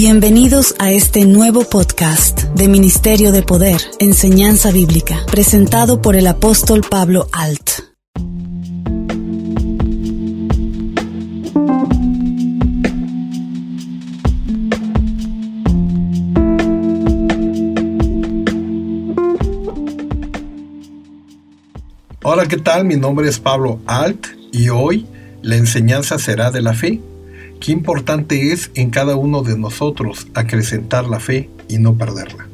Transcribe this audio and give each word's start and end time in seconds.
Bienvenidos 0.00 0.76
a 0.78 0.92
este 0.92 1.24
nuevo 1.24 1.64
podcast 1.64 2.42
de 2.54 2.68
Ministerio 2.68 3.32
de 3.32 3.42
Poder, 3.42 3.80
Enseñanza 3.98 4.70
Bíblica, 4.70 5.26
presentado 5.30 6.00
por 6.00 6.14
el 6.14 6.28
apóstol 6.28 6.82
Pablo 6.88 7.26
Alt. 7.32 7.70
Hola, 22.22 22.46
¿qué 22.46 22.58
tal? 22.58 22.84
Mi 22.84 22.96
nombre 22.96 23.28
es 23.28 23.40
Pablo 23.40 23.80
Alt 23.86 24.28
y 24.52 24.68
hoy 24.68 25.06
la 25.42 25.56
enseñanza 25.56 26.18
será 26.18 26.50
de 26.50 26.62
la 26.62 26.74
fe 26.74 27.00
Qué 27.60 27.72
importante 27.72 28.52
es 28.52 28.70
en 28.74 28.90
cada 28.90 29.16
uno 29.16 29.42
de 29.42 29.58
nosotros 29.58 30.28
acrecentar 30.34 31.08
la 31.08 31.18
fe 31.18 31.50
y 31.68 31.78
no 31.78 31.94
perderla. 31.94 32.46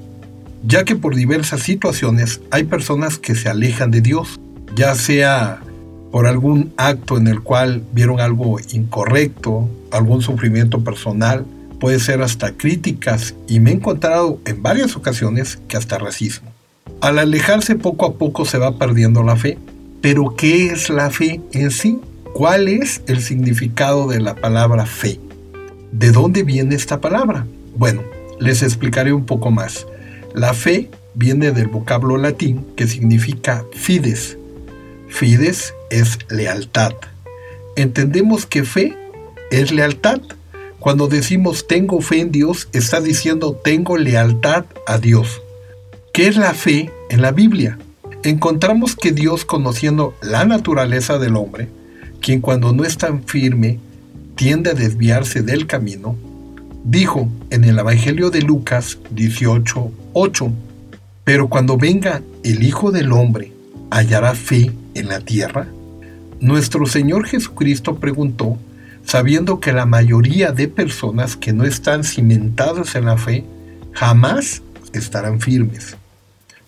Ya 0.66 0.84
que 0.84 0.96
por 0.96 1.14
diversas 1.14 1.62
situaciones 1.62 2.40
hay 2.50 2.64
personas 2.64 3.18
que 3.18 3.34
se 3.34 3.50
alejan 3.50 3.90
de 3.90 4.00
Dios, 4.00 4.40
ya 4.74 4.94
sea 4.94 5.60
por 6.10 6.26
algún 6.26 6.72
acto 6.78 7.18
en 7.18 7.26
el 7.26 7.42
cual 7.42 7.84
vieron 7.92 8.20
algo 8.20 8.58
incorrecto, 8.72 9.68
algún 9.90 10.22
sufrimiento 10.22 10.82
personal, 10.82 11.44
puede 11.80 12.00
ser 12.00 12.22
hasta 12.22 12.52
críticas 12.52 13.34
y 13.46 13.60
me 13.60 13.72
he 13.72 13.74
encontrado 13.74 14.38
en 14.46 14.62
varias 14.62 14.96
ocasiones 14.96 15.58
que 15.68 15.76
hasta 15.76 15.98
racismo. 15.98 16.50
Al 17.02 17.18
alejarse 17.18 17.74
poco 17.74 18.06
a 18.06 18.14
poco 18.14 18.46
se 18.46 18.56
va 18.56 18.78
perdiendo 18.78 19.22
la 19.22 19.36
fe, 19.36 19.58
pero 20.00 20.34
¿qué 20.34 20.68
es 20.68 20.88
la 20.88 21.10
fe 21.10 21.42
en 21.52 21.70
sí? 21.70 21.98
¿Cuál 22.34 22.66
es 22.66 23.00
el 23.06 23.22
significado 23.22 24.08
de 24.08 24.20
la 24.20 24.34
palabra 24.34 24.86
fe? 24.86 25.20
¿De 25.92 26.10
dónde 26.10 26.42
viene 26.42 26.74
esta 26.74 27.00
palabra? 27.00 27.46
Bueno, 27.76 28.02
les 28.40 28.64
explicaré 28.64 29.12
un 29.12 29.24
poco 29.24 29.52
más. 29.52 29.86
La 30.34 30.52
fe 30.52 30.90
viene 31.14 31.52
del 31.52 31.68
vocablo 31.68 32.16
latín 32.16 32.66
que 32.74 32.88
significa 32.88 33.64
fides. 33.72 34.36
Fides 35.06 35.74
es 35.90 36.18
lealtad. 36.28 36.94
Entendemos 37.76 38.46
que 38.46 38.64
fe 38.64 38.96
es 39.52 39.70
lealtad. 39.70 40.20
Cuando 40.80 41.06
decimos 41.06 41.68
tengo 41.68 42.00
fe 42.00 42.18
en 42.18 42.32
Dios, 42.32 42.68
está 42.72 43.00
diciendo 43.00 43.54
tengo 43.62 43.96
lealtad 43.96 44.64
a 44.88 44.98
Dios. 44.98 45.40
¿Qué 46.12 46.26
es 46.26 46.36
la 46.36 46.52
fe 46.52 46.90
en 47.10 47.22
la 47.22 47.30
Biblia? 47.30 47.78
Encontramos 48.24 48.96
que 48.96 49.12
Dios, 49.12 49.44
conociendo 49.44 50.16
la 50.20 50.44
naturaleza 50.44 51.18
del 51.18 51.36
hombre, 51.36 51.68
quien 52.24 52.40
cuando 52.40 52.72
no 52.72 52.84
es 52.84 52.96
tan 52.96 53.22
firme 53.24 53.78
tiende 54.34 54.70
a 54.70 54.74
desviarse 54.74 55.42
del 55.42 55.66
camino, 55.66 56.16
dijo 56.82 57.28
en 57.50 57.64
el 57.64 57.78
Evangelio 57.78 58.30
de 58.30 58.40
Lucas 58.40 58.98
18:8, 59.14 60.50
pero 61.22 61.48
cuando 61.48 61.76
venga 61.76 62.22
el 62.42 62.62
Hijo 62.62 62.92
del 62.92 63.12
Hombre, 63.12 63.52
¿hallará 63.90 64.34
fe 64.34 64.72
en 64.94 65.08
la 65.08 65.20
tierra? 65.20 65.66
Nuestro 66.40 66.86
Señor 66.86 67.26
Jesucristo 67.26 67.96
preguntó, 67.96 68.56
sabiendo 69.04 69.60
que 69.60 69.74
la 69.74 69.84
mayoría 69.84 70.50
de 70.50 70.66
personas 70.66 71.36
que 71.36 71.52
no 71.52 71.64
están 71.64 72.04
cimentadas 72.04 72.94
en 72.94 73.04
la 73.04 73.18
fe 73.18 73.44
jamás 73.92 74.62
estarán 74.94 75.40
firmes. 75.40 75.98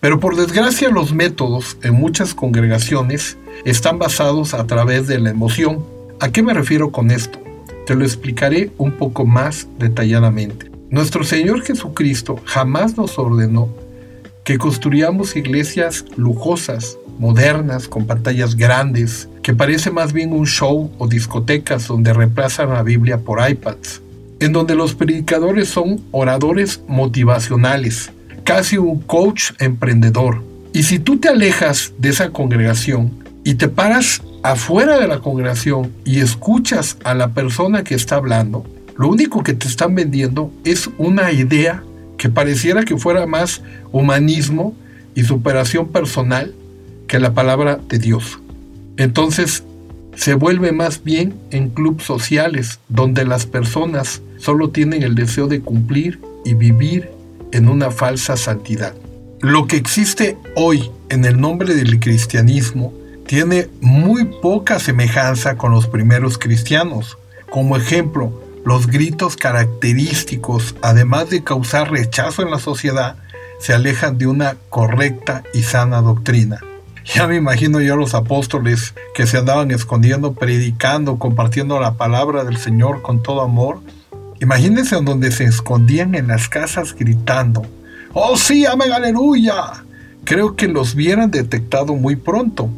Pero 0.07 0.21
por 0.21 0.37
desgracia 0.37 0.89
los 0.89 1.13
métodos 1.13 1.79
en 1.83 1.95
muchas 1.95 2.33
congregaciones 2.33 3.37
están 3.65 3.99
basados 3.99 4.55
a 4.55 4.65
través 4.65 5.09
de 5.09 5.19
la 5.19 5.31
emoción. 5.31 5.85
¿A 6.21 6.31
qué 6.31 6.45
me 6.45 6.55
refiero 6.55 6.93
con 6.93 7.11
esto? 7.11 7.41
Te 7.89 7.97
lo 7.97 8.05
explicaré 8.05 8.71
un 8.79 8.93
poco 8.93 9.27
más 9.27 9.67
detalladamente. 9.81 10.71
Nuestro 10.91 11.25
Señor 11.25 11.63
Jesucristo 11.63 12.39
jamás 12.45 12.97
nos 12.97 13.19
ordenó 13.19 13.69
que 14.45 14.59
construyamos 14.59 15.35
iglesias 15.35 16.05
lujosas, 16.15 16.97
modernas, 17.19 17.89
con 17.89 18.07
pantallas 18.07 18.55
grandes, 18.55 19.29
que 19.43 19.55
parece 19.55 19.91
más 19.91 20.13
bien 20.13 20.33
un 20.33 20.47
show 20.47 20.89
o 20.99 21.09
discotecas 21.09 21.89
donde 21.89 22.13
reemplazan 22.13 22.69
la 22.69 22.85
Biblia 22.85 23.19
por 23.19 23.41
iPads, 23.45 24.03
en 24.39 24.53
donde 24.53 24.77
los 24.77 24.95
predicadores 24.95 25.69
son 25.69 26.01
oradores 26.13 26.81
motivacionales, 26.87 28.13
casi 28.47 28.79
un 28.79 29.01
coach 29.01 29.51
emprendedor. 29.59 30.43
Y 30.73 30.85
si 30.85 31.01
tú 31.01 31.19
te 31.19 31.29
alejas 31.29 31.93
de 31.99 32.11
esa 32.11 32.31
congregación 32.31 33.11
y 33.43 33.55
te 33.55 33.67
paras 33.67 34.23
afuera 34.45 35.01
de 35.01 35.09
la 35.09 35.19
congregación 35.19 35.93
y 36.05 36.21
escuchas 36.21 36.97
a 37.03 37.15
la 37.15 37.35
persona 37.35 37.83
que 37.83 37.97
está 37.97 38.15
hablando, 38.17 38.65
lo 38.97 39.09
único 39.09 39.43
que 39.43 39.53
te 39.53 39.67
están 39.67 39.97
vendiendo 39.97 40.53
es 40.65 40.89
una 40.97 41.33
idea 41.33 41.83
que 42.19 42.29
pareciera 42.29 42.85
que 42.85 42.97
fuera 42.97 43.27
más 43.27 43.63
humanismo 43.91 44.77
y 45.17 45.25
superación 45.25 45.89
personal 45.89 46.55
que 47.09 47.19
la 47.19 47.35
palabra 47.35 47.81
de 47.89 47.99
Dios. 47.99 48.39
Entonces 48.97 49.65
se 50.15 50.35
vuelve 50.35 50.71
más 50.71 51.03
bien 51.03 51.35
en 51.51 51.69
clubes 51.69 52.05
sociales 52.05 52.79
donde 52.89 53.25
las 53.25 53.45
personas 53.45 54.23
solo 54.39 54.71
tienen 54.71 55.03
el 55.03 55.17
deseo 55.17 55.49
de 55.49 55.61
cumplir 55.63 56.21
y 56.45 56.55
vivir 56.55 57.16
en 57.53 57.69
una 57.69 57.91
falsa 57.91 58.37
santidad. 58.37 58.95
Lo 59.41 59.67
que 59.67 59.77
existe 59.77 60.39
hoy 60.55 60.91
en 61.09 61.25
el 61.25 61.41
nombre 61.41 61.75
del 61.75 62.01
cristianismo 62.01 62.93
tiene 63.27 63.69
muy 63.81 64.25
poca 64.25 64.79
semejanza 64.79 65.57
con 65.57 65.73
los 65.73 65.87
primeros 65.87 66.39
cristianos. 66.39 67.19
Como 67.51 67.77
ejemplo, 67.77 68.43
los 68.65 68.87
gritos 68.87 69.37
característicos, 69.37 70.75
además 70.83 71.31
de 71.31 71.45
causar 71.45 71.91
rechazo 71.91 72.43
en 72.43 72.51
la 72.51 72.59
sociedad, 72.59 73.17
se 73.61 73.73
alejan 73.73 74.19
de 74.19 74.27
una 74.27 74.57
correcta 74.69 75.43
y 75.55 75.63
sana 75.63 76.01
doctrina. 76.01 76.61
Ya 77.05 77.29
me 77.29 77.37
imagino 77.37 77.81
yo 77.81 77.95
a 77.95 77.97
los 77.97 78.15
apóstoles 78.15 78.95
que 79.15 79.27
se 79.27 79.39
andaban 79.39 79.71
escondiendo, 79.71 80.33
predicando, 80.33 81.19
compartiendo 81.19 81.79
la 81.79 81.95
palabra 81.95 82.45
del 82.45 82.57
Señor 82.57 83.03
con 83.03 83.23
todo 83.23 83.43
amor, 83.43 83.81
Imagínense 84.41 84.97
donde 84.97 85.31
se 85.31 85.45
escondían 85.45 86.15
en 86.15 86.29
las 86.29 86.49
casas 86.49 86.95
gritando, 86.95 87.63
¡Oh 88.13 88.37
sí, 88.37 88.67
amén, 88.67 88.93
aleluya! 88.93 89.85
Creo 90.25 90.57
que 90.57 90.69
los 90.69 90.95
hubieran 90.95 91.31
detectado 91.31 91.95
muy 91.95 92.17
pronto. 92.17 92.69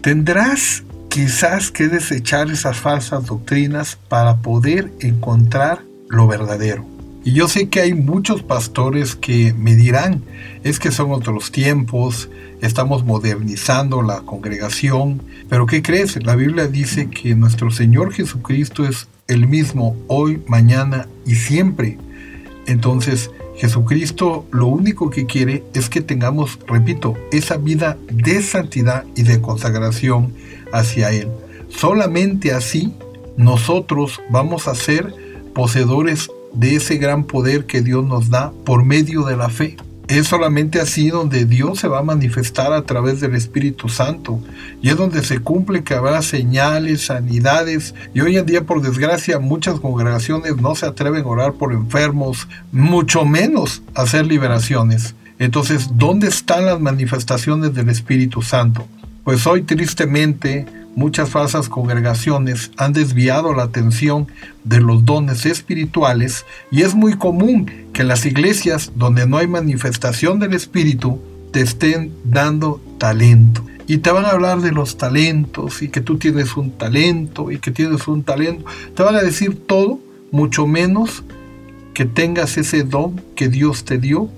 Tendrás 0.00 0.84
quizás 1.08 1.70
que 1.70 1.88
desechar 1.88 2.50
esas 2.50 2.78
falsas 2.78 3.26
doctrinas 3.26 3.98
para 4.08 4.36
poder 4.36 4.92
encontrar 5.00 5.82
lo 6.08 6.26
verdadero. 6.26 6.86
Y 7.24 7.32
yo 7.32 7.48
sé 7.48 7.68
que 7.68 7.80
hay 7.80 7.94
muchos 7.94 8.42
pastores 8.42 9.16
que 9.16 9.52
me 9.52 9.74
dirán, 9.74 10.22
es 10.62 10.78
que 10.78 10.92
son 10.92 11.10
otros 11.10 11.50
tiempos, 11.50 12.28
estamos 12.62 13.04
modernizando 13.04 14.02
la 14.02 14.20
congregación, 14.20 15.22
pero 15.48 15.66
¿qué 15.66 15.82
crees? 15.82 16.22
La 16.24 16.36
Biblia 16.36 16.68
dice 16.68 17.10
que 17.10 17.34
nuestro 17.34 17.70
Señor 17.72 18.12
Jesucristo 18.12 18.86
es 18.86 19.08
el 19.28 19.48
mismo 19.48 19.96
hoy, 20.06 20.42
mañana 20.46 21.08
y 21.24 21.34
siempre. 21.34 21.98
Entonces, 22.66 23.30
Jesucristo 23.56 24.46
lo 24.50 24.66
único 24.66 25.10
que 25.10 25.26
quiere 25.26 25.64
es 25.74 25.88
que 25.88 26.00
tengamos, 26.00 26.58
repito, 26.66 27.14
esa 27.32 27.56
vida 27.56 27.96
de 28.10 28.42
santidad 28.42 29.04
y 29.14 29.22
de 29.22 29.40
consagración 29.40 30.32
hacia 30.72 31.10
Él. 31.10 31.28
Solamente 31.68 32.52
así 32.52 32.92
nosotros 33.36 34.20
vamos 34.30 34.68
a 34.68 34.74
ser 34.74 35.14
poseedores 35.54 36.28
de 36.52 36.76
ese 36.76 36.96
gran 36.96 37.24
poder 37.24 37.66
que 37.66 37.82
Dios 37.82 38.04
nos 38.04 38.30
da 38.30 38.52
por 38.64 38.84
medio 38.84 39.24
de 39.24 39.36
la 39.36 39.48
fe. 39.48 39.76
Es 40.08 40.28
solamente 40.28 40.80
así 40.80 41.08
donde 41.08 41.46
Dios 41.46 41.80
se 41.80 41.88
va 41.88 41.98
a 41.98 42.04
manifestar 42.04 42.72
a 42.72 42.82
través 42.82 43.20
del 43.20 43.34
Espíritu 43.34 43.88
Santo. 43.88 44.40
Y 44.80 44.90
es 44.90 44.96
donde 44.96 45.24
se 45.24 45.40
cumple 45.40 45.82
que 45.82 45.94
habrá 45.94 46.22
señales, 46.22 47.06
sanidades. 47.06 47.92
Y 48.14 48.20
hoy 48.20 48.36
en 48.36 48.46
día, 48.46 48.62
por 48.62 48.82
desgracia, 48.82 49.40
muchas 49.40 49.80
congregaciones 49.80 50.58
no 50.58 50.76
se 50.76 50.86
atreven 50.86 51.24
a 51.24 51.28
orar 51.28 51.52
por 51.54 51.72
enfermos, 51.72 52.46
mucho 52.70 53.24
menos 53.24 53.82
hacer 53.94 54.26
liberaciones. 54.26 55.16
Entonces, 55.40 55.88
¿dónde 55.94 56.28
están 56.28 56.66
las 56.66 56.80
manifestaciones 56.80 57.74
del 57.74 57.88
Espíritu 57.88 58.42
Santo? 58.42 58.86
Pues 59.24 59.44
hoy 59.44 59.62
tristemente 59.62 60.66
muchas 60.96 61.28
falsas 61.30 61.68
congregaciones 61.68 62.72
han 62.76 62.92
desviado 62.92 63.54
la 63.54 63.64
atención 63.64 64.26
de 64.64 64.80
los 64.80 65.04
dones 65.04 65.46
espirituales 65.46 66.44
y 66.72 66.82
es 66.82 66.94
muy 66.94 67.14
común 67.14 67.70
que 67.92 68.02
las 68.02 68.26
iglesias 68.26 68.90
donde 68.96 69.26
no 69.28 69.36
hay 69.36 69.46
manifestación 69.46 70.40
del 70.40 70.54
Espíritu 70.54 71.20
te 71.52 71.60
estén 71.60 72.12
dando 72.24 72.80
talento. 72.98 73.64
Y 73.86 73.98
te 73.98 74.10
van 74.10 74.24
a 74.24 74.30
hablar 74.30 74.62
de 74.62 74.72
los 74.72 74.98
talentos 74.98 75.80
y 75.80 75.88
que 75.88 76.00
tú 76.00 76.18
tienes 76.18 76.56
un 76.56 76.72
talento 76.72 77.52
y 77.52 77.58
que 77.58 77.70
tienes 77.70 78.08
un 78.08 78.24
talento. 78.24 78.64
Te 78.96 79.02
van 79.04 79.14
a 79.14 79.22
decir 79.22 79.64
todo, 79.66 80.00
mucho 80.32 80.66
menos 80.66 81.22
que 81.94 82.04
tengas 82.04 82.58
ese 82.58 82.82
don 82.82 83.20
que 83.36 83.48
Dios 83.48 83.84
te 83.84 83.98
dio 83.98 84.28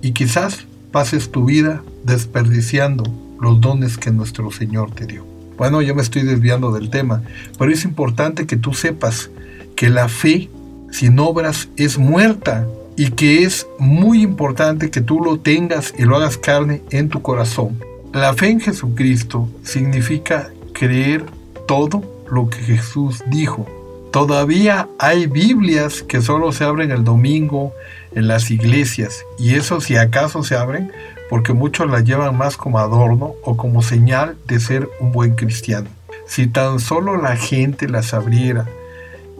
y 0.00 0.12
quizás 0.12 0.64
pases 0.90 1.30
tu 1.30 1.44
vida 1.44 1.82
desperdiciando 2.04 3.04
los 3.40 3.60
dones 3.60 3.98
que 3.98 4.10
nuestro 4.10 4.50
Señor 4.50 4.90
te 4.92 5.06
dio. 5.06 5.33
Bueno, 5.56 5.82
yo 5.82 5.94
me 5.94 6.02
estoy 6.02 6.22
desviando 6.22 6.72
del 6.72 6.90
tema, 6.90 7.22
pero 7.58 7.70
es 7.70 7.84
importante 7.84 8.46
que 8.46 8.56
tú 8.56 8.74
sepas 8.74 9.30
que 9.76 9.90
la 9.90 10.08
fe 10.08 10.48
sin 10.90 11.18
obras 11.18 11.68
es 11.76 11.98
muerta 11.98 12.66
y 12.96 13.10
que 13.10 13.42
es 13.42 13.66
muy 13.78 14.22
importante 14.22 14.90
que 14.90 15.00
tú 15.00 15.20
lo 15.20 15.38
tengas 15.38 15.94
y 15.98 16.04
lo 16.04 16.16
hagas 16.16 16.38
carne 16.38 16.82
en 16.90 17.08
tu 17.08 17.22
corazón. 17.22 17.78
La 18.12 18.34
fe 18.34 18.50
en 18.50 18.60
Jesucristo 18.60 19.48
significa 19.64 20.50
creer 20.72 21.24
todo 21.66 22.02
lo 22.30 22.48
que 22.48 22.58
Jesús 22.58 23.22
dijo. 23.30 23.66
Todavía 24.14 24.88
hay 25.00 25.26
Biblias 25.26 26.04
que 26.04 26.22
solo 26.22 26.52
se 26.52 26.62
abren 26.62 26.92
el 26.92 27.02
domingo 27.02 27.72
en 28.14 28.28
las 28.28 28.52
iglesias 28.52 29.24
y 29.40 29.56
eso 29.56 29.80
si 29.80 29.96
acaso 29.96 30.44
se 30.44 30.54
abren 30.54 30.92
porque 31.28 31.52
muchos 31.52 31.90
la 31.90 31.98
llevan 31.98 32.38
más 32.38 32.56
como 32.56 32.78
adorno 32.78 33.34
o 33.42 33.56
como 33.56 33.82
señal 33.82 34.36
de 34.46 34.60
ser 34.60 34.88
un 35.00 35.10
buen 35.10 35.34
cristiano. 35.34 35.88
Si 36.28 36.46
tan 36.46 36.78
solo 36.78 37.16
la 37.20 37.34
gente 37.34 37.88
las 37.88 38.14
abriera 38.14 38.68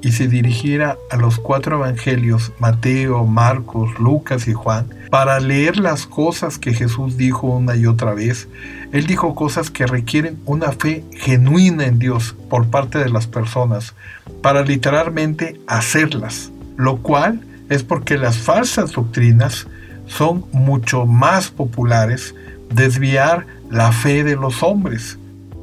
y 0.02 0.10
se 0.10 0.26
dirigiera 0.26 0.98
a 1.08 1.18
los 1.18 1.38
cuatro 1.38 1.76
evangelios, 1.76 2.50
Mateo, 2.58 3.24
Marcos, 3.26 3.96
Lucas 4.00 4.48
y 4.48 4.54
Juan, 4.54 4.92
para 5.14 5.38
leer 5.38 5.76
las 5.76 6.08
cosas 6.08 6.58
que 6.58 6.74
Jesús 6.74 7.16
dijo 7.16 7.46
una 7.46 7.76
y 7.76 7.86
otra 7.86 8.14
vez, 8.14 8.48
Él 8.90 9.06
dijo 9.06 9.36
cosas 9.36 9.70
que 9.70 9.86
requieren 9.86 10.40
una 10.44 10.72
fe 10.72 11.04
genuina 11.12 11.86
en 11.86 12.00
Dios 12.00 12.34
por 12.50 12.66
parte 12.66 12.98
de 12.98 13.08
las 13.08 13.28
personas, 13.28 13.94
para 14.42 14.62
literalmente 14.62 15.60
hacerlas, 15.68 16.50
lo 16.76 16.96
cual 16.96 17.42
es 17.68 17.84
porque 17.84 18.18
las 18.18 18.38
falsas 18.38 18.90
doctrinas 18.90 19.68
son 20.08 20.46
mucho 20.50 21.06
más 21.06 21.48
populares, 21.48 22.34
desviar 22.70 23.46
la 23.70 23.92
fe 23.92 24.24
de 24.24 24.34
los 24.34 24.64
hombres. 24.64 25.16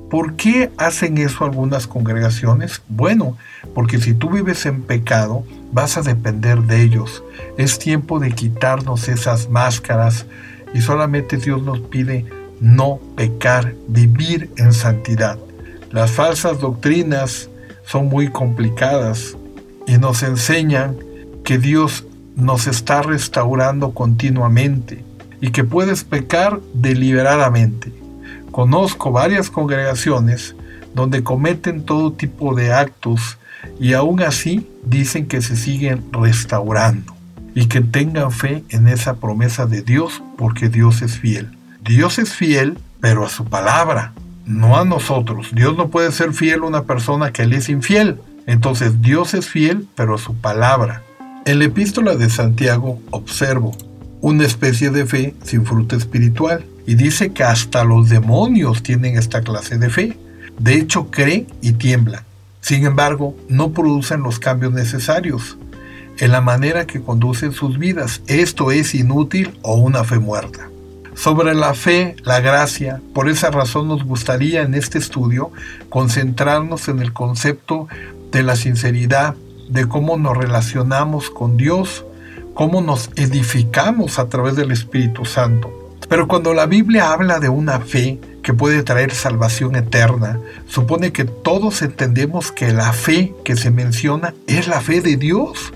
¿Por 0.09 0.37
qué 0.37 0.71
hacen 0.77 1.17
eso 1.17 1.43
algunas 1.43 1.87
congregaciones? 1.87 2.81
Bueno, 2.87 3.37
porque 3.75 3.99
si 3.99 4.13
tú 4.13 4.29
vives 4.29 4.65
en 4.65 4.81
pecado, 4.81 5.43
vas 5.71 5.97
a 5.97 6.01
depender 6.01 6.59
de 6.61 6.81
ellos. 6.81 7.23
Es 7.57 7.79
tiempo 7.79 8.19
de 8.19 8.31
quitarnos 8.31 9.07
esas 9.07 9.49
máscaras 9.49 10.25
y 10.73 10.81
solamente 10.81 11.37
Dios 11.37 11.61
nos 11.61 11.79
pide 11.79 12.25
no 12.59 12.99
pecar, 13.15 13.73
vivir 13.87 14.51
en 14.57 14.73
santidad. 14.73 15.37
Las 15.91 16.11
falsas 16.11 16.59
doctrinas 16.59 17.49
son 17.85 18.07
muy 18.07 18.29
complicadas 18.29 19.35
y 19.87 19.97
nos 19.97 20.23
enseñan 20.23 20.95
que 21.43 21.57
Dios 21.57 22.05
nos 22.35 22.67
está 22.67 23.01
restaurando 23.01 23.91
continuamente 23.91 25.03
y 25.41 25.51
que 25.51 25.63
puedes 25.63 26.03
pecar 26.03 26.59
deliberadamente. 26.73 27.91
Conozco 28.51 29.11
varias 29.11 29.49
congregaciones 29.49 30.55
donde 30.93 31.23
cometen 31.23 31.83
todo 31.83 32.13
tipo 32.13 32.53
de 32.53 32.73
actos 32.73 33.37
y 33.79 33.93
aún 33.93 34.21
así 34.21 34.67
dicen 34.83 35.27
que 35.27 35.41
se 35.41 35.55
siguen 35.55 36.03
restaurando 36.11 37.15
y 37.53 37.67
que 37.67 37.81
tengan 37.81 38.31
fe 38.31 38.63
en 38.69 38.87
esa 38.87 39.15
promesa 39.15 39.65
de 39.65 39.81
Dios 39.81 40.21
porque 40.37 40.69
Dios 40.69 41.01
es 41.01 41.17
fiel. 41.17 41.49
Dios 41.83 42.19
es 42.19 42.33
fiel, 42.33 42.77
pero 42.99 43.25
a 43.25 43.29
su 43.29 43.45
palabra, 43.45 44.13
no 44.45 44.77
a 44.77 44.85
nosotros. 44.85 45.49
Dios 45.53 45.75
no 45.75 45.89
puede 45.89 46.11
ser 46.11 46.33
fiel 46.33 46.61
a 46.61 46.67
una 46.67 46.83
persona 46.83 47.31
que 47.31 47.45
le 47.45 47.57
es 47.57 47.69
infiel. 47.69 48.19
Entonces 48.47 49.01
Dios 49.01 49.33
es 49.33 49.49
fiel, 49.49 49.87
pero 49.95 50.15
a 50.15 50.17
su 50.17 50.35
palabra. 50.35 51.03
En 51.45 51.59
la 51.59 51.65
epístola 51.65 52.15
de 52.15 52.29
Santiago 52.29 52.99
observo 53.09 53.75
una 54.21 54.45
especie 54.45 54.91
de 54.91 55.05
fe 55.05 55.35
sin 55.43 55.65
fruto 55.65 55.95
espiritual 55.95 56.65
y 56.85 56.95
dice 56.95 57.31
que 57.31 57.43
hasta 57.43 57.83
los 57.83 58.09
demonios 58.09 58.83
tienen 58.83 59.17
esta 59.17 59.41
clase 59.41 59.77
de 59.77 59.89
fe. 59.89 60.17
De 60.59 60.75
hecho, 60.75 61.09
cree 61.09 61.47
y 61.61 61.73
tiembla. 61.73 62.23
Sin 62.61 62.85
embargo, 62.85 63.35
no 63.49 63.71
producen 63.71 64.21
los 64.21 64.39
cambios 64.39 64.71
necesarios 64.71 65.57
en 66.19 66.31
la 66.31 66.41
manera 66.41 66.85
que 66.85 67.01
conducen 67.01 67.51
sus 67.51 67.79
vidas. 67.79 68.21
Esto 68.27 68.71
es 68.71 68.93
inútil 68.93 69.57
o 69.63 69.75
una 69.75 70.03
fe 70.03 70.19
muerta. 70.19 70.69
Sobre 71.15 71.53
la 71.53 71.73
fe, 71.73 72.15
la 72.23 72.39
gracia, 72.39 73.01
por 73.13 73.27
esa 73.27 73.51
razón 73.51 73.87
nos 73.87 74.03
gustaría 74.03 74.61
en 74.61 74.75
este 74.75 74.97
estudio 74.97 75.51
concentrarnos 75.89 76.87
en 76.87 76.99
el 76.99 77.11
concepto 77.11 77.87
de 78.31 78.43
la 78.43 78.55
sinceridad, 78.55 79.35
de 79.67 79.87
cómo 79.87 80.17
nos 80.17 80.37
relacionamos 80.37 81.29
con 81.29 81.57
Dios, 81.57 82.05
cómo 82.53 82.81
nos 82.81 83.09
edificamos 83.15 84.19
a 84.19 84.29
través 84.29 84.55
del 84.55 84.71
Espíritu 84.71 85.25
Santo. 85.25 85.71
Pero 86.07 86.27
cuando 86.27 86.53
la 86.53 86.65
Biblia 86.65 87.11
habla 87.11 87.39
de 87.39 87.49
una 87.49 87.79
fe 87.79 88.19
que 88.43 88.53
puede 88.53 88.83
traer 88.83 89.13
salvación 89.13 89.75
eterna, 89.75 90.39
supone 90.67 91.11
que 91.11 91.25
todos 91.25 91.81
entendemos 91.81 92.51
que 92.51 92.73
la 92.73 92.93
fe 92.93 93.33
que 93.43 93.55
se 93.55 93.71
menciona 93.71 94.33
es 94.47 94.67
la 94.67 94.81
fe 94.81 95.01
de 95.01 95.15
Dios. 95.15 95.73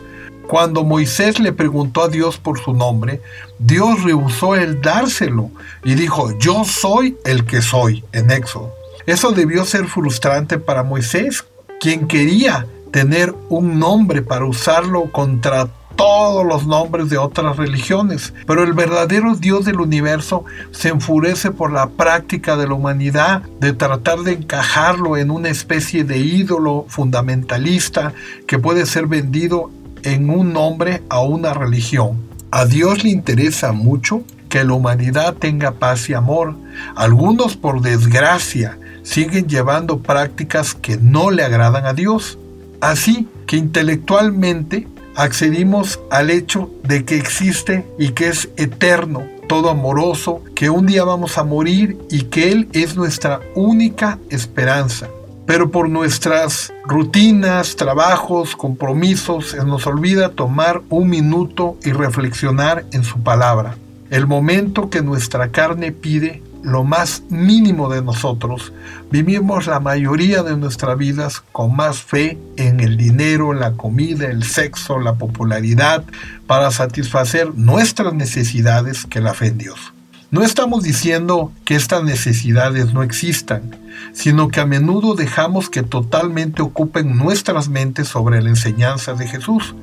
Cuando 0.48 0.84
Moisés 0.84 1.40
le 1.40 1.54
preguntó 1.54 2.04
a 2.04 2.08
Dios 2.08 2.38
por 2.38 2.60
su 2.60 2.74
nombre, 2.74 3.22
Dios 3.60 4.04
rehusó 4.04 4.56
el 4.56 4.82
dárselo 4.82 5.50
y 5.84 5.96
dijo, 5.96 6.38
yo 6.38 6.64
soy 6.66 7.18
el 7.26 7.46
que 7.46 7.62
soy, 7.62 8.04
en 8.12 8.30
Éxodo. 8.32 8.74
Eso 9.06 9.32
debió 9.32 9.66
ser 9.66 9.88
frustrante 9.88 10.58
para 10.58 10.84
Moisés, 10.84 11.46
quien 11.80 12.08
quería 12.08 12.68
tener 12.92 13.34
un 13.50 13.80
nombre 13.80 14.22
para 14.22 14.46
usarlo 14.46 15.12
contra 15.12 15.68
todos 15.96 16.46
los 16.46 16.68
nombres 16.68 17.10
de 17.10 17.18
otras 17.18 17.58
religiones, 17.58 18.34
pero 18.46 18.64
el 18.64 18.74
verdadero 18.74 19.36
Dios 19.36 19.66
del 19.66 19.80
universo 19.80 20.46
se 20.72 20.90
enfurece 20.90 21.52
por 21.52 21.72
la 21.72 21.88
práctica 21.90 22.56
de 22.56 22.68
la 22.68 22.74
humanidad 22.74 23.44
de 23.60 23.74
tratar 23.74 24.20
de 24.20 24.34
encajarlo 24.34 25.18
en 25.18 25.32
una 25.32 25.50
especie 25.50 26.04
de 26.04 26.18
ídolo 26.20 26.86
fundamentalista 26.90 28.14
que 28.48 28.60
puede 28.60 28.86
ser 28.86 29.08
vendido 29.08 29.72
en 30.04 30.30
un 30.30 30.54
nombre 30.54 31.02
a 31.10 31.22
una 31.22 31.54
religión. 31.54 32.22
A 32.52 32.66
Dios 32.66 33.04
le 33.04 33.10
interesa 33.10 33.72
mucho 33.72 34.24
que 34.50 34.64
la 34.64 34.74
humanidad 34.74 35.34
tenga 35.34 35.72
paz 35.72 36.10
y 36.10 36.14
amor. 36.14 36.56
Algunos, 36.96 37.58
por 37.58 37.82
desgracia, 37.82 38.78
siguen 39.04 39.48
llevando 39.48 40.00
prácticas 40.00 40.74
que 40.74 40.98
no 40.98 41.32
le 41.32 41.44
agradan 41.44 41.86
a 41.86 41.94
Dios. 41.94 42.38
Así 42.80 43.28
que 43.48 43.58
intelectualmente 43.58 44.88
accedimos 45.16 46.00
al 46.10 46.30
hecho 46.30 46.70
de 46.84 47.06
que 47.06 47.18
existe 47.18 47.86
y 47.98 48.10
que 48.10 48.28
es 48.28 48.50
eterno, 48.58 49.24
todo 49.48 49.70
amoroso, 49.70 50.42
que 50.56 50.70
un 50.70 50.86
día 50.86 51.04
vamos 51.04 51.38
a 51.38 51.44
morir 51.44 51.98
y 52.10 52.24
que 52.24 52.52
Él 52.52 52.68
es 52.74 52.96
nuestra 52.96 53.40
única 53.56 54.20
esperanza. 54.30 55.08
Pero 55.46 55.70
por 55.70 55.90
nuestras 55.90 56.74
rutinas, 56.86 57.76
trabajos, 57.76 58.56
compromisos, 58.56 59.52
se 59.52 59.64
nos 59.64 59.86
olvida 59.86 60.30
tomar 60.30 60.82
un 60.90 61.10
minuto 61.10 61.78
y 61.84 61.92
reflexionar 61.92 62.86
en 62.92 63.04
su 63.04 63.22
palabra. 63.22 63.78
El 64.10 64.28
momento 64.28 64.90
que 64.90 65.02
nuestra 65.02 65.50
carne 65.50 65.92
pide 65.92 66.42
lo 66.66 66.84
más 66.84 67.24
mínimo 67.30 67.90
de 67.90 68.02
nosotros, 68.02 68.74
vivimos 69.12 69.68
la 69.68 69.80
mayoría 69.80 70.42
de 70.42 70.58
nuestras 70.58 70.98
vidas 70.98 71.44
con 71.52 71.76
más 71.76 72.00
fe 72.00 72.40
en 72.58 72.80
el 72.80 72.98
dinero, 72.98 73.54
la 73.54 73.74
comida, 73.74 74.28
el 74.28 74.44
sexo, 74.44 75.00
la 75.00 75.14
popularidad, 75.14 76.04
para 76.48 76.72
satisfacer 76.72 77.54
nuestras 77.56 78.14
necesidades 78.14 79.06
que 79.06 79.22
la 79.22 79.36
fe 79.36 79.48
en 79.48 79.60
Dios. 79.60 79.94
No 80.32 80.42
estamos 80.42 80.84
diciendo 80.84 81.52
que 81.66 81.76
estas 81.76 82.04
necesidades 82.04 82.94
no 82.94 83.04
existan, 83.04 83.78
sino 84.12 84.48
que 84.48 84.60
a 84.60 84.66
menudo 84.66 85.14
dejamos 85.14 85.70
que 85.70 85.84
totalmente 85.84 86.64
ocupen 86.64 87.16
nuestras 87.16 87.70
mentes 87.70 88.08
sobre 88.08 88.42
la 88.42 88.50
enseñanza 88.50 89.14
de 89.14 89.28
Jesús. 89.28 89.76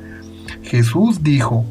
Jesús 0.65 1.23
dijo, 1.23 1.65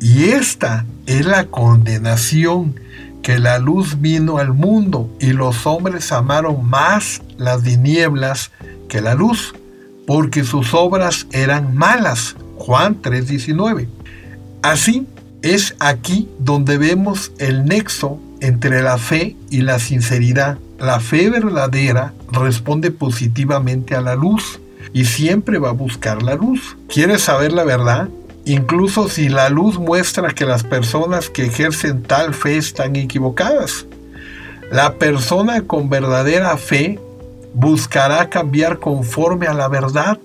y 0.00 0.24
esta 0.24 0.84
es 1.06 1.24
la 1.26 1.44
condenación 1.44 2.81
que 3.22 3.38
la 3.38 3.58
luz 3.58 4.00
vino 4.00 4.38
al 4.38 4.52
mundo 4.52 5.08
y 5.20 5.32
los 5.32 5.66
hombres 5.66 6.10
amaron 6.12 6.68
más 6.68 7.22
las 7.36 7.62
tinieblas 7.62 8.50
que 8.88 9.00
la 9.00 9.14
luz, 9.14 9.54
porque 10.06 10.44
sus 10.44 10.74
obras 10.74 11.26
eran 11.30 11.76
malas. 11.76 12.36
Juan 12.58 13.00
3:19. 13.00 13.88
Así 14.62 15.06
es 15.42 15.74
aquí 15.80 16.28
donde 16.38 16.78
vemos 16.78 17.32
el 17.38 17.64
nexo 17.64 18.20
entre 18.40 18.82
la 18.82 18.98
fe 18.98 19.36
y 19.50 19.62
la 19.62 19.78
sinceridad. 19.78 20.58
La 20.78 21.00
fe 21.00 21.30
verdadera 21.30 22.12
responde 22.32 22.90
positivamente 22.90 23.94
a 23.94 24.00
la 24.00 24.16
luz 24.16 24.60
y 24.92 25.04
siempre 25.04 25.58
va 25.58 25.70
a 25.70 25.72
buscar 25.72 26.22
la 26.22 26.34
luz. 26.34 26.76
¿Quieres 26.88 27.22
saber 27.22 27.52
la 27.52 27.64
verdad? 27.64 28.08
Incluso 28.44 29.08
si 29.08 29.28
la 29.28 29.48
luz 29.48 29.78
muestra 29.78 30.32
que 30.32 30.44
las 30.44 30.64
personas 30.64 31.30
que 31.30 31.46
ejercen 31.46 32.02
tal 32.02 32.34
fe 32.34 32.56
están 32.56 32.96
equivocadas. 32.96 33.86
La 34.70 34.94
persona 34.94 35.62
con 35.62 35.88
verdadera 35.88 36.56
fe 36.56 36.98
buscará 37.54 38.30
cambiar 38.30 38.78
conforme 38.78 39.46
a 39.46 39.54
la 39.54 39.68
verdad, 39.68 40.18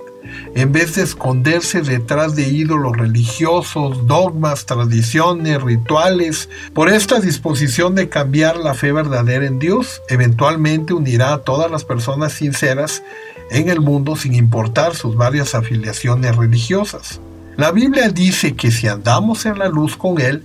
en 0.55 0.71
vez 0.71 0.95
de 0.95 1.03
esconderse 1.03 1.81
detrás 1.81 2.36
de 2.36 2.47
ídolos 2.47 2.97
religiosos, 2.97 4.07
dogmas, 4.07 4.65
tradiciones, 4.65 5.62
rituales. 5.62 6.50
Por 6.74 6.89
esta 6.89 7.19
disposición 7.19 7.95
de 7.95 8.09
cambiar 8.09 8.57
la 8.57 8.74
fe 8.74 8.91
verdadera 8.91 9.45
en 9.45 9.59
Dios, 9.59 10.01
eventualmente 10.09 10.93
unirá 10.93 11.33
a 11.33 11.43
todas 11.43 11.69
las 11.69 11.83
personas 11.86 12.33
sinceras 12.33 13.03
en 13.51 13.69
el 13.69 13.79
mundo 13.79 14.15
sin 14.15 14.33
importar 14.33 14.95
sus 14.95 15.15
varias 15.15 15.55
afiliaciones 15.55 16.36
religiosas. 16.36 17.21
La 17.57 17.71
Biblia 17.71 18.09
dice 18.09 18.55
que 18.55 18.69
si 18.69 18.87
andamos 18.87 19.47
en 19.47 19.57
la 19.57 19.67
luz 19.67 19.97
con 19.97 20.21
Él, 20.21 20.43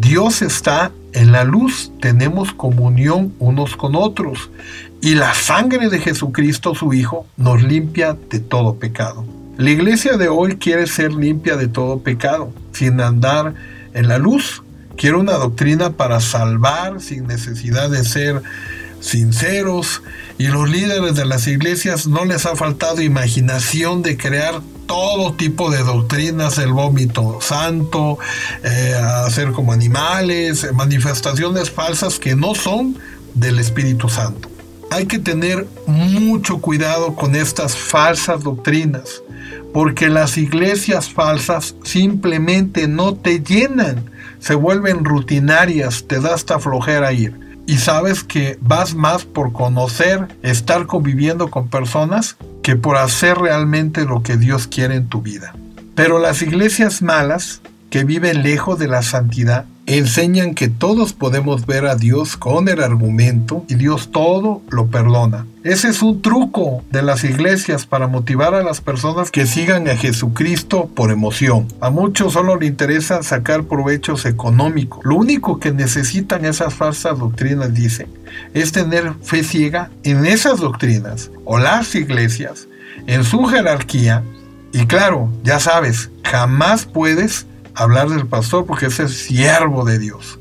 Dios 0.00 0.42
está 0.42 0.92
en 1.12 1.32
la 1.32 1.42
luz, 1.42 1.90
tenemos 2.00 2.52
comunión 2.52 3.34
unos 3.40 3.76
con 3.76 3.96
otros 3.96 4.48
y 5.00 5.16
la 5.16 5.34
sangre 5.34 5.88
de 5.88 5.98
Jesucristo 5.98 6.76
su 6.76 6.92
Hijo 6.92 7.26
nos 7.36 7.64
limpia 7.64 8.16
de 8.30 8.38
todo 8.38 8.76
pecado. 8.76 9.26
La 9.58 9.70
iglesia 9.70 10.16
de 10.16 10.28
hoy 10.28 10.56
quiere 10.56 10.86
ser 10.86 11.12
limpia 11.12 11.56
de 11.56 11.66
todo 11.66 11.98
pecado, 11.98 12.52
sin 12.72 13.00
andar 13.00 13.54
en 13.92 14.06
la 14.06 14.18
luz. 14.18 14.62
Quiere 14.96 15.16
una 15.16 15.32
doctrina 15.32 15.94
para 15.94 16.20
salvar 16.20 17.00
sin 17.00 17.26
necesidad 17.26 17.90
de 17.90 18.04
ser 18.04 18.40
sinceros 19.02 20.02
y 20.38 20.46
los 20.46 20.70
líderes 20.70 21.14
de 21.14 21.26
las 21.26 21.46
iglesias 21.46 22.06
no 22.06 22.24
les 22.24 22.46
ha 22.46 22.56
faltado 22.56 23.02
imaginación 23.02 24.00
de 24.02 24.16
crear 24.16 24.62
todo 24.86 25.34
tipo 25.34 25.70
de 25.70 25.82
doctrinas, 25.82 26.58
el 26.58 26.72
vómito 26.72 27.38
santo, 27.40 28.18
eh, 28.62 28.94
hacer 29.26 29.52
como 29.52 29.72
animales, 29.72 30.66
manifestaciones 30.72 31.70
falsas 31.70 32.18
que 32.18 32.34
no 32.34 32.54
son 32.54 32.96
del 33.34 33.58
Espíritu 33.58 34.08
Santo. 34.08 34.48
Hay 34.90 35.06
que 35.06 35.18
tener 35.18 35.66
mucho 35.86 36.58
cuidado 36.58 37.14
con 37.14 37.34
estas 37.34 37.76
falsas 37.76 38.42
doctrinas, 38.42 39.22
porque 39.72 40.10
las 40.10 40.36
iglesias 40.36 41.08
falsas 41.08 41.74
simplemente 41.82 42.86
no 42.88 43.14
te 43.14 43.40
llenan, 43.40 44.10
se 44.38 44.54
vuelven 44.54 45.04
rutinarias, 45.04 46.04
te 46.06 46.20
da 46.20 46.34
hasta 46.34 46.58
flojera 46.58 47.12
ir 47.12 47.41
y 47.66 47.78
sabes 47.78 48.22
que 48.24 48.58
vas 48.60 48.94
más 48.94 49.24
por 49.24 49.52
conocer, 49.52 50.28
estar 50.42 50.86
conviviendo 50.86 51.50
con 51.50 51.68
personas 51.68 52.36
que 52.62 52.76
por 52.76 52.96
hacer 52.96 53.38
realmente 53.38 54.04
lo 54.04 54.22
que 54.22 54.36
Dios 54.36 54.66
quiere 54.66 54.96
en 54.96 55.08
tu 55.08 55.22
vida. 55.22 55.54
Pero 55.94 56.18
las 56.18 56.42
iglesias 56.42 57.02
malas, 57.02 57.60
que 57.90 58.04
viven 58.04 58.42
lejos 58.42 58.78
de 58.78 58.88
la 58.88 59.02
santidad, 59.02 59.66
enseñan 59.98 60.54
que 60.54 60.68
todos 60.68 61.12
podemos 61.12 61.66
ver 61.66 61.86
a 61.86 61.96
Dios 61.96 62.36
con 62.36 62.68
el 62.68 62.82
argumento 62.82 63.64
y 63.68 63.74
Dios 63.74 64.10
todo 64.12 64.62
lo 64.70 64.86
perdona. 64.86 65.46
Ese 65.64 65.88
es 65.88 66.02
un 66.02 66.22
truco 66.22 66.82
de 66.90 67.02
las 67.02 67.24
iglesias 67.24 67.86
para 67.86 68.08
motivar 68.08 68.54
a 68.54 68.62
las 68.62 68.80
personas 68.80 69.30
que 69.30 69.46
sigan 69.46 69.88
a 69.88 69.96
Jesucristo 69.96 70.90
por 70.94 71.10
emoción. 71.10 71.68
A 71.80 71.90
muchos 71.90 72.32
solo 72.32 72.56
le 72.56 72.66
interesa 72.66 73.22
sacar 73.22 73.64
provechos 73.64 74.24
económicos. 74.24 75.04
Lo 75.04 75.16
único 75.16 75.60
que 75.60 75.72
necesitan 75.72 76.44
esas 76.44 76.74
falsas 76.74 77.18
doctrinas, 77.18 77.74
dice, 77.74 78.08
es 78.54 78.72
tener 78.72 79.14
fe 79.22 79.44
ciega 79.44 79.90
en 80.02 80.26
esas 80.26 80.60
doctrinas 80.60 81.30
o 81.44 81.58
las 81.58 81.94
iglesias, 81.94 82.66
en 83.06 83.24
su 83.24 83.44
jerarquía. 83.44 84.22
Y 84.72 84.86
claro, 84.86 85.28
ya 85.44 85.60
sabes, 85.60 86.10
jamás 86.24 86.86
puedes 86.86 87.46
hablar 87.74 88.08
del 88.08 88.26
pastor 88.26 88.66
porque 88.66 88.86
es 88.86 88.94
siervo 88.94 89.84
de 89.84 89.98
Dios. 89.98 90.38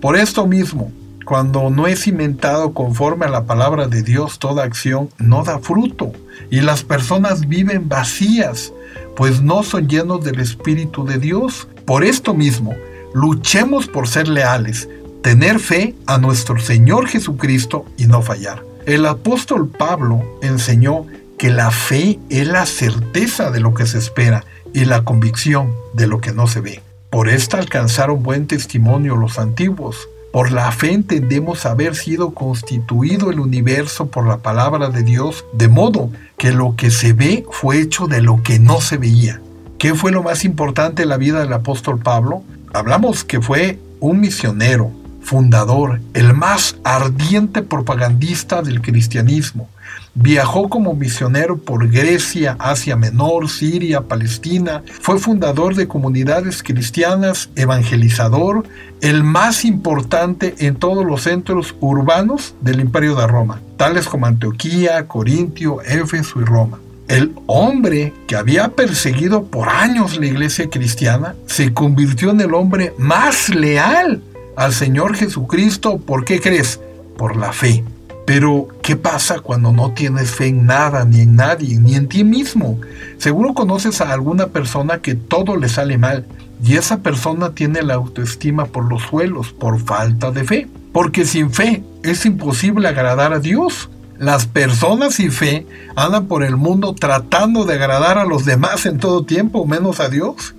Por 0.00 0.16
esto 0.16 0.46
mismo, 0.46 0.92
cuando 1.24 1.70
no 1.70 1.86
es 1.86 2.02
cimentado 2.02 2.74
conforme 2.74 3.26
a 3.26 3.30
la 3.30 3.44
palabra 3.44 3.88
de 3.88 4.02
Dios, 4.02 4.38
toda 4.38 4.64
acción 4.64 5.08
no 5.18 5.42
da 5.42 5.58
fruto 5.58 6.12
y 6.50 6.60
las 6.60 6.82
personas 6.82 7.48
viven 7.48 7.88
vacías, 7.88 8.72
pues 9.16 9.40
no 9.40 9.62
son 9.62 9.88
llenos 9.88 10.22
del 10.22 10.40
Espíritu 10.40 11.04
de 11.04 11.18
Dios. 11.18 11.66
Por 11.86 12.04
esto 12.04 12.34
mismo, 12.34 12.74
luchemos 13.14 13.86
por 13.86 14.08
ser 14.08 14.28
leales, 14.28 14.88
tener 15.22 15.58
fe 15.58 15.94
a 16.06 16.18
nuestro 16.18 16.58
Señor 16.60 17.08
Jesucristo 17.08 17.86
y 17.96 18.06
no 18.06 18.20
fallar. 18.20 18.62
El 18.84 19.06
apóstol 19.06 19.68
Pablo 19.68 20.22
enseñó 20.42 21.06
que 21.38 21.50
la 21.50 21.70
fe 21.70 22.18
es 22.28 22.46
la 22.46 22.66
certeza 22.66 23.50
de 23.50 23.60
lo 23.60 23.72
que 23.72 23.86
se 23.86 23.98
espera 23.98 24.44
y 24.74 24.84
la 24.84 25.04
convicción 25.04 25.72
de 25.94 26.06
lo 26.06 26.20
que 26.20 26.32
no 26.32 26.46
se 26.46 26.60
ve. 26.60 26.82
Por 27.08 27.28
esta 27.28 27.58
alcanzaron 27.58 28.22
buen 28.22 28.46
testimonio 28.46 29.16
los 29.16 29.38
antiguos. 29.38 30.08
Por 30.32 30.50
la 30.50 30.72
fe 30.72 30.92
entendemos 30.92 31.64
haber 31.64 31.94
sido 31.94 32.34
constituido 32.34 33.30
el 33.30 33.38
universo 33.38 34.06
por 34.06 34.26
la 34.26 34.38
palabra 34.38 34.90
de 34.90 35.04
Dios, 35.04 35.44
de 35.52 35.68
modo 35.68 36.10
que 36.36 36.50
lo 36.50 36.74
que 36.74 36.90
se 36.90 37.12
ve 37.12 37.46
fue 37.52 37.80
hecho 37.80 38.08
de 38.08 38.20
lo 38.20 38.42
que 38.42 38.58
no 38.58 38.80
se 38.80 38.96
veía. 38.96 39.40
¿Qué 39.78 39.94
fue 39.94 40.10
lo 40.10 40.24
más 40.24 40.44
importante 40.44 41.04
en 41.04 41.08
la 41.08 41.18
vida 41.18 41.38
del 41.38 41.52
apóstol 41.52 42.00
Pablo? 42.00 42.42
Hablamos 42.72 43.22
que 43.22 43.40
fue 43.40 43.78
un 44.00 44.18
misionero, 44.18 44.90
fundador, 45.22 46.00
el 46.14 46.34
más 46.34 46.76
ardiente 46.82 47.62
propagandista 47.62 48.60
del 48.60 48.82
cristianismo. 48.82 49.68
Viajó 50.14 50.68
como 50.68 50.94
misionero 50.94 51.58
por 51.58 51.90
Grecia, 51.90 52.56
Asia 52.58 52.96
Menor, 52.96 53.48
Siria, 53.48 54.02
Palestina. 54.02 54.82
Fue 55.00 55.18
fundador 55.18 55.74
de 55.74 55.88
comunidades 55.88 56.62
cristianas, 56.62 57.50
evangelizador, 57.56 58.64
el 59.00 59.24
más 59.24 59.64
importante 59.64 60.54
en 60.58 60.76
todos 60.76 61.04
los 61.04 61.22
centros 61.22 61.74
urbanos 61.80 62.54
del 62.60 62.80
Imperio 62.80 63.16
de 63.16 63.26
Roma, 63.26 63.60
tales 63.76 64.06
como 64.06 64.26
Antioquía, 64.26 65.06
Corintio, 65.08 65.82
Éfeso 65.82 66.40
y 66.40 66.44
Roma. 66.44 66.78
El 67.08 67.34
hombre 67.46 68.14
que 68.26 68.36
había 68.36 68.68
perseguido 68.68 69.44
por 69.44 69.68
años 69.68 70.16
la 70.16 70.26
iglesia 70.26 70.70
cristiana 70.70 71.34
se 71.46 71.74
convirtió 71.74 72.30
en 72.30 72.40
el 72.40 72.54
hombre 72.54 72.94
más 72.98 73.50
leal 73.50 74.22
al 74.56 74.72
Señor 74.72 75.14
Jesucristo. 75.14 75.98
¿Por 75.98 76.24
qué 76.24 76.40
crees? 76.40 76.80
Por 77.18 77.36
la 77.36 77.52
fe. 77.52 77.84
Pero, 78.26 78.68
¿qué 78.82 78.96
pasa 78.96 79.40
cuando 79.40 79.72
no 79.72 79.92
tienes 79.92 80.30
fe 80.30 80.46
en 80.46 80.64
nada, 80.64 81.04
ni 81.04 81.20
en 81.20 81.36
nadie, 81.36 81.78
ni 81.78 81.94
en 81.94 82.08
ti 82.08 82.24
mismo? 82.24 82.80
Seguro 83.18 83.52
conoces 83.52 84.00
a 84.00 84.12
alguna 84.12 84.46
persona 84.46 85.00
que 85.02 85.14
todo 85.14 85.56
le 85.56 85.68
sale 85.68 85.98
mal 85.98 86.26
y 86.62 86.76
esa 86.76 86.98
persona 87.00 87.54
tiene 87.54 87.82
la 87.82 87.94
autoestima 87.94 88.66
por 88.66 88.86
los 88.88 89.02
suelos 89.02 89.52
por 89.52 89.78
falta 89.78 90.30
de 90.30 90.44
fe. 90.44 90.68
Porque 90.92 91.26
sin 91.26 91.50
fe 91.50 91.82
es 92.02 92.24
imposible 92.24 92.88
agradar 92.88 93.34
a 93.34 93.40
Dios. 93.40 93.90
Las 94.18 94.46
personas 94.46 95.16
sin 95.16 95.32
fe 95.32 95.66
andan 95.96 96.26
por 96.26 96.44
el 96.44 96.56
mundo 96.56 96.94
tratando 96.94 97.64
de 97.64 97.74
agradar 97.74 98.16
a 98.16 98.24
los 98.24 98.44
demás 98.44 98.86
en 98.86 98.98
todo 98.98 99.24
tiempo, 99.24 99.66
menos 99.66 100.00
a 100.00 100.08
Dios 100.08 100.54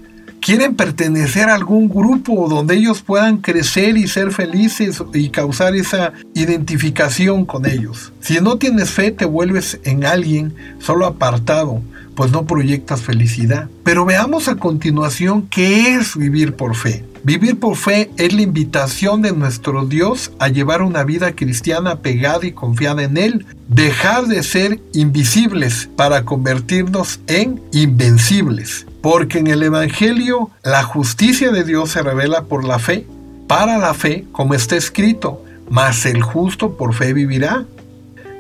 quieren 0.46 0.76
pertenecer 0.76 1.50
a 1.50 1.56
algún 1.56 1.90
grupo 1.90 2.48
donde 2.48 2.76
ellos 2.76 3.02
puedan 3.02 3.38
crecer 3.38 3.98
y 3.98 4.08
ser 4.08 4.32
felices 4.32 5.02
y 5.12 5.30
causar 5.30 5.76
esa 5.76 6.14
identificación 6.36 7.46
con 7.46 7.66
ellos. 7.66 8.14
Si 8.20 8.40
no 8.40 8.60
tienes 8.60 8.92
fe, 8.92 9.10
te 9.10 9.26
vuelves 9.26 9.80
en 9.86 10.06
alguien 10.06 10.54
solo 10.78 11.08
apartado, 11.08 11.82
pues 12.14 12.32
no 12.32 12.46
proyectas 12.46 13.02
felicidad. 13.02 13.70
Pero 13.84 14.06
veamos 14.06 14.48
a 14.48 14.58
continuación 14.58 15.48
qué 15.50 15.96
es 15.96 16.16
vivir 16.16 16.54
por 16.54 16.76
fe. 16.76 17.04
Vivir 17.24 17.60
por 17.60 17.76
fe 17.76 18.12
es 18.18 18.32
la 18.32 18.44
invitación 18.44 19.24
de 19.24 19.32
nuestro 19.32 19.88
Dios 19.88 20.32
a 20.38 20.48
llevar 20.48 20.84
una 20.84 21.04
vida 21.04 21.32
cristiana 21.32 22.02
pegada 22.02 22.46
y 22.46 22.52
confiada 22.52 23.02
en 23.02 23.18
Él, 23.18 23.48
dejar 23.68 24.28
de 24.28 24.44
ser 24.44 24.80
invisibles 24.94 25.90
para 25.96 26.24
convertirnos 26.24 27.20
en 27.26 27.60
invencibles. 27.72 28.86
Porque 29.06 29.38
en 29.38 29.46
el 29.46 29.62
Evangelio 29.62 30.50
la 30.64 30.82
justicia 30.82 31.52
de 31.52 31.64
Dios 31.64 31.92
se 31.92 32.02
revela 32.02 32.46
por 32.46 32.64
la 32.64 32.80
fe, 32.80 33.06
para 33.48 33.78
la 33.78 33.94
fe, 33.94 34.26
como 34.32 34.56
está 34.56 34.78
escrito, 34.78 35.44
mas 35.70 36.08
el 36.08 36.24
justo 36.24 36.76
por 36.76 36.96
fe 36.96 37.14
vivirá. 37.14 37.66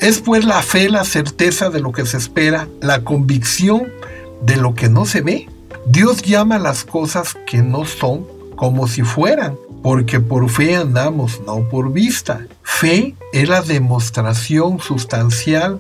Es 0.01 0.21
pues 0.21 0.43
la 0.43 0.63
fe 0.63 0.89
la 0.89 1.03
certeza 1.03 1.69
de 1.69 1.81
lo 1.81 1.91
que 1.91 2.07
se 2.07 2.17
espera, 2.17 2.67
la 2.81 3.03
convicción 3.03 3.93
de 4.41 4.55
lo 4.55 4.73
que 4.73 4.89
no 4.89 5.05
se 5.05 5.21
ve. 5.21 5.47
Dios 5.85 6.23
llama 6.23 6.57
las 6.57 6.83
cosas 6.83 7.37
que 7.45 7.61
no 7.61 7.85
son 7.85 8.25
como 8.55 8.87
si 8.87 9.03
fueran, 9.03 9.55
porque 9.83 10.19
por 10.19 10.49
fe 10.49 10.75
andamos, 10.75 11.41
no 11.45 11.69
por 11.69 11.93
vista. 11.93 12.41
Fe 12.63 13.13
es 13.33 13.47
la 13.47 13.61
demostración 13.61 14.79
sustancial 14.79 15.77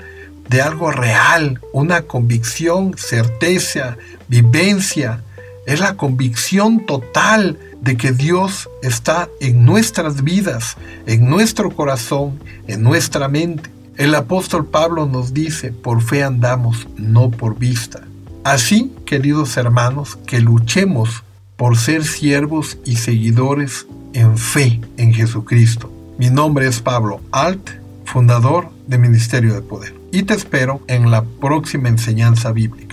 de 0.49 0.61
algo 0.61 0.91
real, 0.91 1.59
una 1.73 2.03
convicción, 2.03 2.93
certeza, 2.97 3.97
vivencia. 4.27 5.21
Es 5.65 5.79
la 5.79 5.97
convicción 5.97 6.85
total 6.85 7.57
de 7.81 7.97
que 7.97 8.11
Dios 8.11 8.69
está 8.81 9.29
en 9.39 9.65
nuestras 9.65 10.23
vidas, 10.23 10.77
en 11.05 11.29
nuestro 11.29 11.71
corazón, 11.71 12.39
en 12.67 12.83
nuestra 12.83 13.27
mente. 13.27 13.69
El 13.97 14.13
apóstol 14.13 14.65
Pablo 14.65 15.05
nos 15.05 15.33
dice, 15.33 15.71
por 15.71 16.01
fe 16.01 16.23
andamos, 16.23 16.87
no 16.97 17.31
por 17.31 17.57
vista. 17.57 18.01
Así, 18.43 18.93
queridos 19.05 19.57
hermanos, 19.57 20.17
que 20.27 20.39
luchemos 20.39 21.23
por 21.55 21.77
ser 21.77 22.03
siervos 22.03 22.77
y 22.85 22.97
seguidores 22.97 23.87
en 24.13 24.37
fe 24.37 24.81
en 24.97 25.13
Jesucristo. 25.13 25.91
Mi 26.17 26.29
nombre 26.29 26.67
es 26.67 26.79
Pablo 26.79 27.21
Alt, 27.31 27.69
fundador 28.05 28.69
de 28.87 28.97
Ministerio 28.97 29.53
de 29.53 29.61
Poder, 29.61 29.93
y 30.15 30.23
te 30.23 30.33
espero 30.33 30.79
en 30.87 31.11
la 31.11 31.25
próxima 31.25 31.89
enseñanza 31.89 32.53
bíblica. 32.53 32.84